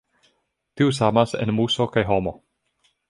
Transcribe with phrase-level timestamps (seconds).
[0.79, 2.35] Tiu samas en muso kaj homo.